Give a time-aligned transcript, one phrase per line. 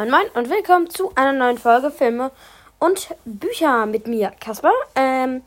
[0.00, 2.30] Moin Moin und willkommen zu einer neuen Folge Filme
[2.78, 4.72] und Bücher mit mir, Kasper.
[4.94, 5.42] Ähm,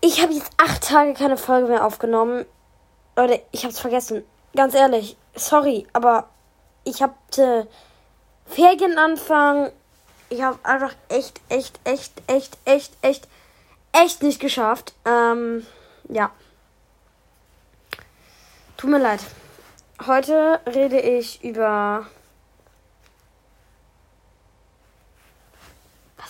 [0.00, 2.46] ich habe jetzt acht Tage keine Folge mehr aufgenommen.
[3.14, 4.24] Leute, ich habe es vergessen.
[4.56, 6.30] Ganz ehrlich, sorry, aber
[6.84, 7.68] ich hatte
[8.46, 9.70] Ferienanfang.
[10.30, 13.28] Ich habe einfach echt, echt, echt, echt, echt, echt,
[13.92, 14.94] echt nicht geschafft.
[15.04, 15.66] Ähm,
[16.08, 16.30] ja.
[18.78, 19.20] Tut mir leid.
[20.06, 22.06] Heute rede ich über.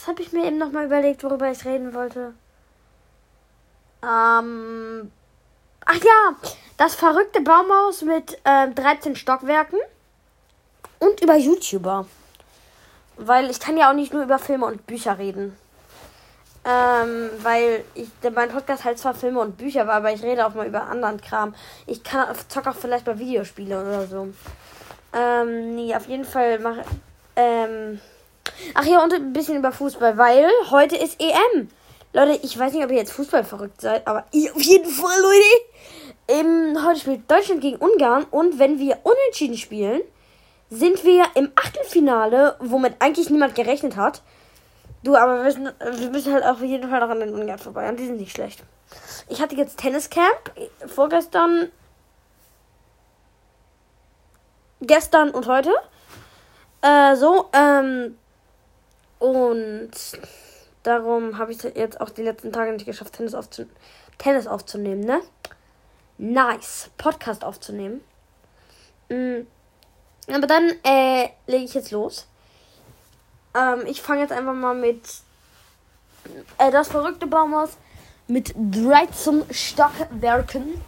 [0.03, 2.35] Was habe ich mir eben nochmal überlegt, worüber ich reden wollte?
[4.03, 5.13] Ähm.
[5.85, 9.79] Ach ja, das verrückte Baumhaus mit äh, 13 Stockwerken
[10.99, 12.07] und über YouTuber.
[13.17, 15.57] Weil ich kann ja auch nicht nur über Filme und Bücher reden.
[16.65, 20.55] Ähm, weil ich, mein Podcast halt zwar Filme und Bücher war, aber ich rede auch
[20.55, 21.55] mal über anderen Kram.
[21.87, 24.35] Ich kann zock auch vielleicht mal Videospiele oder so.
[25.13, 26.83] Ähm, nee, auf jeden Fall mache.
[27.37, 28.01] Ähm,
[28.75, 31.69] ach ja, und ein bisschen über Fußball, weil heute ist EM.
[32.13, 35.45] Leute, ich weiß nicht, ob ihr jetzt Fußball verrückt seid, aber auf jeden Fall, Leute.
[36.29, 40.03] Ähm, heute spielt Deutschland gegen Ungarn und wenn wir unentschieden spielen,
[40.71, 44.23] sind wir im Achtelfinale, womit eigentlich niemand gerechnet hat.
[45.03, 47.89] Du, aber wir müssen, wir müssen halt auf jeden Fall noch an den Ungarn vorbei.
[47.89, 48.63] Und die sind nicht schlecht.
[49.29, 50.53] Ich hatte jetzt Tenniscamp
[50.87, 51.71] vorgestern,
[54.81, 55.73] gestern und heute.
[56.83, 58.17] Äh, so, ähm,
[59.23, 59.93] und
[60.83, 63.67] darum habe ich jetzt auch die letzten Tage nicht geschafft, Tennis, aufzu
[64.19, 65.21] Tennis aufzunehmen, ne?
[66.19, 66.91] Nice.
[66.99, 68.01] Podcast aufzunehmen.
[69.09, 69.47] Mhm.
[70.27, 72.27] Aber dann, äh, lege ich jetzt los.
[73.55, 75.09] Ähm, ich fange jetzt einfach mal mit
[76.59, 77.77] äh, das verrückte Baumhaus
[78.27, 80.83] mit 13 Stockwerken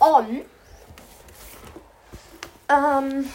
[0.00, 0.40] on.
[2.68, 3.30] Ähm,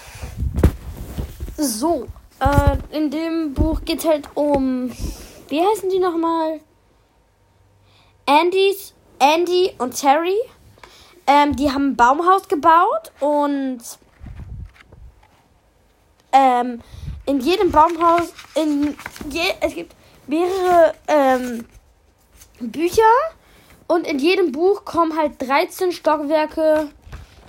[1.56, 2.08] so,
[2.40, 4.92] äh, in dem Buch geht es halt um,
[5.50, 6.60] wie heißen die nochmal?
[8.26, 10.38] Andys, Andy und Terry.
[11.26, 13.80] Ähm, die haben ein Baumhaus gebaut und
[16.32, 16.82] ähm,
[17.26, 18.96] in jedem Baumhaus, in
[19.30, 19.94] je, es gibt
[20.28, 21.66] mehrere ähm,
[22.60, 23.02] Bücher
[23.88, 26.90] und in jedem Buch kommen halt 13 Stockwerke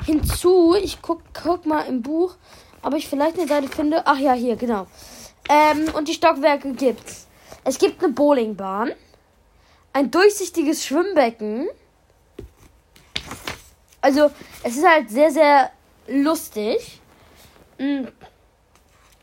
[0.04, 0.74] hinzu.
[0.74, 2.34] Ich guck, guck mal im Buch,
[2.82, 4.02] ob ich vielleicht eine Seite finde.
[4.06, 4.86] Ach ja, hier, genau.
[5.48, 7.26] Ähm, und die Stockwerke gibt's.
[7.64, 8.92] Es gibt eine Bowlingbahn,
[9.92, 11.68] ein durchsichtiges Schwimmbecken.
[14.00, 14.30] Also,
[14.62, 15.70] es ist halt sehr, sehr
[16.06, 17.00] lustig.
[17.78, 18.08] Mhm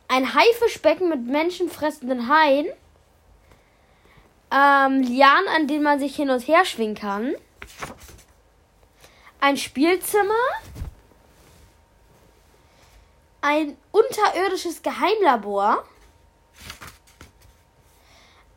[0.07, 2.67] ein Haifischbecken mit menschenfressenden Haien,
[4.51, 7.33] ähm, Lianen, an denen man sich hin und her schwingen kann,
[9.39, 10.33] ein Spielzimmer,
[13.45, 15.83] ein unterirdisches Geheimlabor,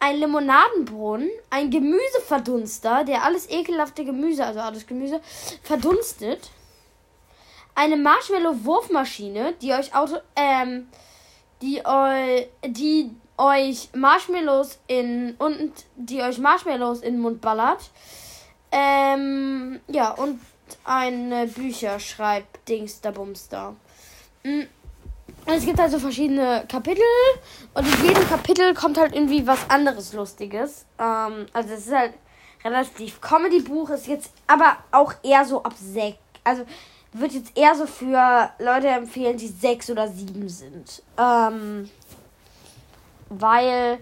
[0.01, 5.21] ein Limonadenbrunnen, ein Gemüseverdunster, der alles ekelhafte Gemüse, also alles Gemüse,
[5.63, 6.51] verdunstet,
[7.75, 10.89] eine Marshmallow-Wurfmaschine, die euch Auto, ähm,
[11.61, 17.91] die, eu, die euch Marshmallows in und die euch Marshmallows in den Mund ballert.
[18.73, 20.41] Ähm, ja, und
[20.85, 23.77] eine Bücher schreibt Dingster Bumster.
[24.45, 24.67] Mhm.
[25.51, 27.03] Es gibt also verschiedene Kapitel
[27.73, 30.85] und in jedem Kapitel kommt halt irgendwie was anderes Lustiges.
[30.99, 32.13] Ähm, also es ist halt
[32.63, 36.19] relativ Comedy-Buch, ist jetzt aber auch eher so ab sechs.
[36.45, 36.67] Also
[37.15, 41.03] wird jetzt eher so für Leute empfehlen, die sechs oder sieben sind.
[41.17, 41.89] Ähm,
[43.31, 44.01] weil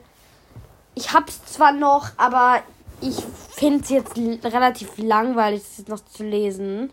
[0.97, 2.61] ich hab's zwar noch, aber
[3.01, 6.93] ich finde es jetzt relativ langweilig, das jetzt noch zu lesen.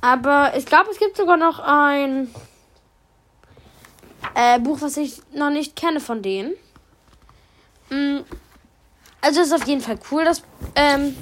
[0.00, 2.34] Aber ich glaube, es gibt sogar noch ein
[4.34, 6.54] äh, Buch, was ich noch nicht kenne von denen.
[7.90, 8.20] Mm,
[9.20, 10.42] also ist auf jeden Fall cool, dass
[10.74, 11.16] ähm,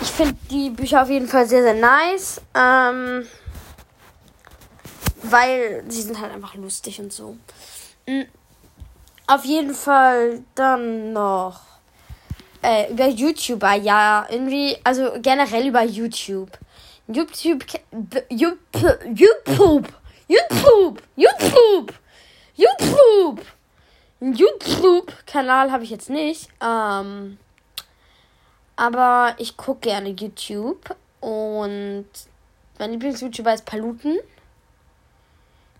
[0.00, 2.40] ich finde die Bücher auf jeden Fall sehr, sehr nice.
[2.54, 3.26] Ähm,
[5.22, 7.36] weil sie sind halt einfach lustig und so.
[8.06, 8.26] Mhm.
[9.26, 11.60] Auf jeden Fall dann noch
[12.62, 16.50] äh, über YouTuber, ja, irgendwie, also generell über YouTube.
[17.08, 18.58] YouTube, YouTube, YouTube,
[19.14, 19.88] YouTube,
[20.28, 21.92] YouTube, YouTube,
[24.20, 26.48] YouTube-Kanal habe ich jetzt nicht.
[26.60, 27.38] Ähm,
[28.76, 32.06] aber ich gucke gerne YouTube und
[32.78, 34.18] mein Lieblings-YouTuber ist Paluten.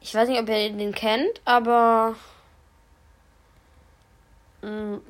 [0.00, 2.16] Ich weiß nicht, ob ihr den kennt, aber
[4.62, 5.00] mh, mm,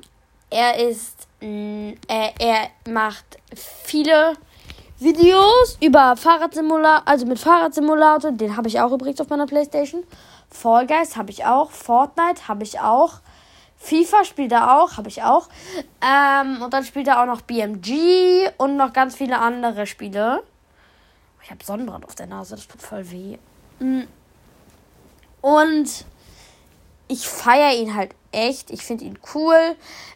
[0.49, 3.25] er ist, mh, mm, er, er macht
[3.55, 4.35] viele
[4.99, 10.03] Videos über Fahrradsimulator, also mit Fahrradsimulator, den habe ich auch übrigens auf meiner Playstation.
[10.53, 11.71] Fall Guys habe ich auch.
[11.71, 13.19] Fortnite habe ich auch.
[13.77, 15.49] FIFA spielt er auch, habe ich auch.
[16.01, 20.43] Ähm, und dann spielt er auch noch BMG und noch ganz viele andere Spiele.
[21.43, 23.37] Ich habe Sonnenbrand auf der Nase, das tut voll weh.
[23.79, 24.03] Mm.
[25.41, 26.05] Und
[27.09, 28.71] ich feiere ihn halt echt.
[28.71, 29.75] Ich finde ihn cool.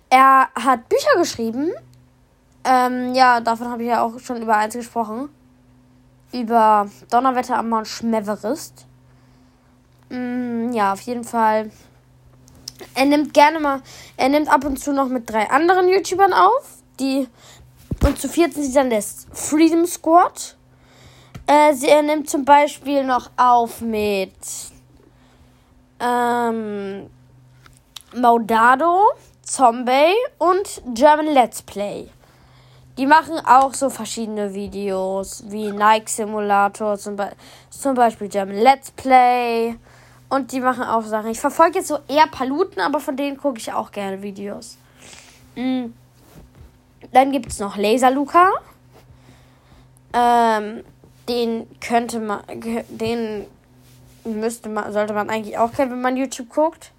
[0.09, 1.71] Er hat Bücher geschrieben.
[2.63, 5.29] Ähm, ja, davon habe ich ja auch schon über eins gesprochen.
[6.31, 8.85] Über Donnerwetter am Mount Schmeverist.
[10.09, 11.71] Mm, ja, auf jeden Fall.
[12.94, 13.81] Er nimmt gerne mal,
[14.18, 17.27] er nimmt ab und zu noch mit drei anderen YouTubern auf, die
[18.04, 20.56] und zu viert sind sie dann das Freedom Squad.
[21.48, 24.31] Äh, sie, er nimmt zum Beispiel noch auf mit
[26.00, 27.09] ähm,
[28.15, 29.01] Maudado,
[29.42, 32.09] Zombie und German Let's Play.
[32.98, 37.31] Die machen auch so verschiedene Videos, wie Nike Simulator, zum, Be
[37.69, 39.75] zum Beispiel German Let's Play.
[40.29, 41.29] Und die machen auch Sachen.
[41.29, 44.77] Ich verfolge jetzt so eher Paluten, aber von denen gucke ich auch gerne Videos.
[45.56, 45.94] Mhm.
[47.13, 48.51] Dann gibt es noch Laser Luca.
[50.13, 50.83] Ähm,
[51.29, 52.41] den könnte man,
[52.89, 53.45] den
[54.24, 56.91] müsste man, sollte man eigentlich auch kennen, wenn man YouTube guckt.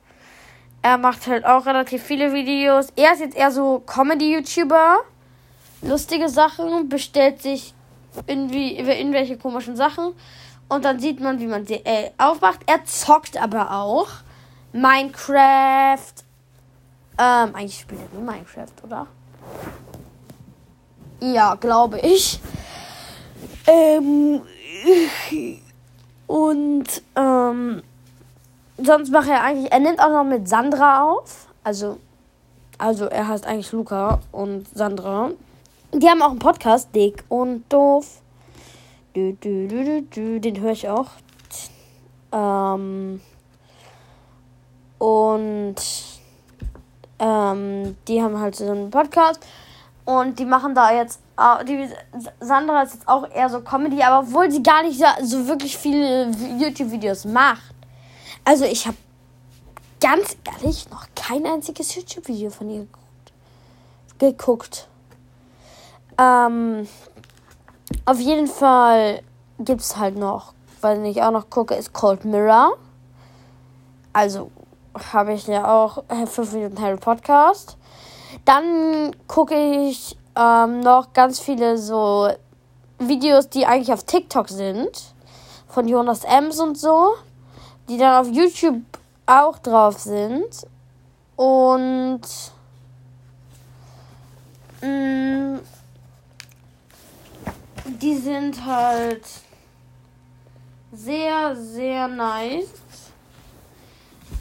[0.82, 2.88] Er macht halt auch relativ viele Videos.
[2.96, 4.98] Er ist jetzt eher so Comedy-YouTuber.
[5.82, 7.74] Lustige Sachen, bestellt sich
[8.26, 10.12] irgendwie irgendwelche komischen Sachen.
[10.68, 12.60] Und dann sieht man, wie man sie äh, aufmacht.
[12.66, 14.08] Er zockt aber auch
[14.72, 16.12] Minecraft.
[17.18, 19.06] Ähm, eigentlich spielt er nur Minecraft, oder?
[21.20, 22.40] Ja, glaube ich.
[23.66, 24.42] Ähm,
[26.26, 27.82] und ähm,
[28.76, 31.48] sonst macht er eigentlich, er nimmt auch noch mit Sandra auf.
[31.64, 31.98] Also,
[32.76, 35.30] also er heißt eigentlich Luca und Sandra.
[35.92, 38.20] Die haben auch einen Podcast, dick und doof.
[39.18, 41.08] Du, du, du, du, den höre ich auch.
[42.30, 43.20] Ähm,
[44.98, 45.74] und
[47.18, 49.44] ähm, die haben halt so einen Podcast
[50.04, 51.20] und die machen da jetzt,
[51.66, 51.88] die
[52.38, 56.30] Sandra ist jetzt auch eher so Comedy, aber obwohl sie gar nicht so wirklich viele
[56.30, 57.74] YouTube-Videos macht.
[58.44, 58.96] Also ich habe
[60.00, 63.32] ganz ehrlich noch kein einziges YouTube-Video von ihr geguckt.
[64.20, 64.88] geguckt.
[66.18, 66.86] Ähm,
[68.08, 69.20] auf jeden Fall
[69.58, 72.78] gibt es halt noch, weil ich auch noch gucke, ist Cold Mirror.
[74.14, 74.50] Also
[75.12, 77.76] habe ich ja auch 5 Minuten Harry Podcast.
[78.46, 82.30] Dann gucke ich ähm, noch ganz viele so
[82.98, 85.12] Videos, die eigentlich auf TikTok sind.
[85.68, 87.10] Von Jonas Ems und so.
[87.90, 88.80] Die dann auf YouTube
[89.26, 90.66] auch drauf sind.
[91.36, 92.22] Und.
[94.80, 95.60] Mh, mm,
[97.88, 99.24] die sind halt
[100.92, 102.68] sehr, sehr nice.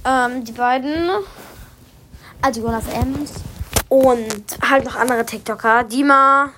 [0.05, 1.09] Ähm, die beiden,
[2.41, 3.33] also Jonas Ems
[3.89, 5.83] und halt noch andere TikToker.
[5.85, 6.51] Dima,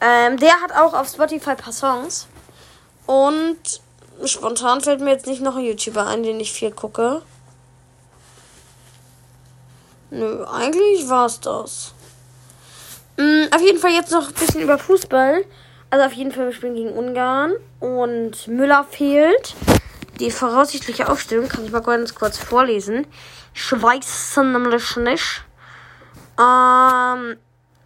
[0.00, 2.26] ähm, der hat auch auf Spotify ein paar Songs.
[3.06, 3.58] Und
[4.24, 7.22] spontan fällt mir jetzt nicht noch ein YouTuber ein, den ich viel gucke.
[10.10, 11.94] Nö, eigentlich war's das.
[13.16, 15.44] Mhm, auf jeden Fall jetzt noch ein bisschen über Fußball.
[15.90, 17.52] Also auf jeden Fall, wir spielen gegen Ungarn.
[17.80, 19.54] Und Müller fehlt.
[20.20, 23.06] Die voraussichtliche Aufstellung kann ich mal ganz kurz vorlesen.
[23.54, 25.44] Ich weiß nämlich nicht.
[26.38, 27.36] Ähm,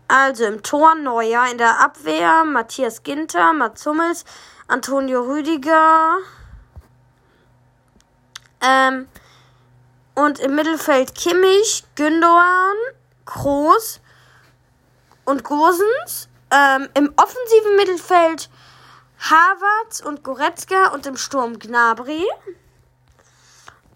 [0.08, 4.24] also im Tor Neuer, in der Abwehr Matthias Ginter, Mats Hummels,
[4.66, 6.18] Antonio Rüdiger.
[8.60, 9.06] Ähm,
[10.14, 12.76] und im Mittelfeld Kimmich, Gündogan,
[13.24, 14.00] Kroos,
[15.24, 16.28] und Gosens.
[16.52, 18.50] Ähm, Im offensiven Mittelfeld
[19.20, 22.26] Havertz und Goretzka und im Sturm Gnabry.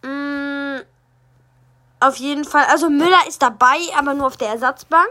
[0.02, 0.80] Mm,
[2.00, 2.66] auf jeden Fall.
[2.70, 5.10] Also Müller ist dabei, aber nur auf der Ersatzbank.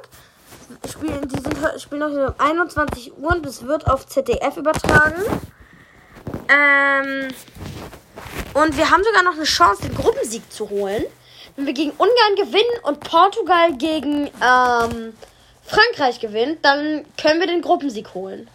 [0.89, 5.21] Spielen, die sind, spielen noch um 21 Uhr und es wird auf ZDF übertragen.
[6.47, 7.29] Ähm,
[8.53, 11.03] und wir haben sogar noch eine Chance, den Gruppensieg zu holen.
[11.55, 15.13] Wenn wir gegen Ungarn gewinnen und Portugal gegen ähm,
[15.73, 18.47] Frankreich gewinnt, dann können wir den Gruppensieg holen.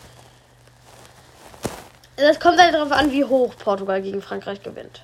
[2.16, 5.02] Das kommt halt darauf an, wie hoch Portugal gegen Frankreich gewinnt.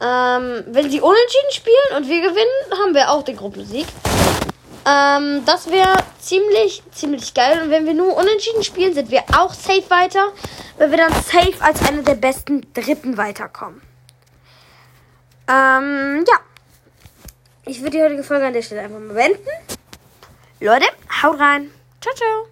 [0.00, 3.86] Ähm, wenn sie unentschieden spielen und wir gewinnen, haben wir auch den Gruppensieg.
[4.84, 7.62] Ähm, das wäre ziemlich, ziemlich geil.
[7.62, 10.32] Und wenn wir nur unentschieden spielen, sind wir auch safe weiter,
[10.78, 13.80] weil wir dann safe als eine der besten Dritten weiterkommen.
[15.48, 16.38] Ähm, ja.
[17.64, 19.48] Ich würde die heutige Folge an der Stelle einfach mal beenden.
[20.62, 21.72] Leute, haut rein.
[22.00, 22.46] Ciao, ciao.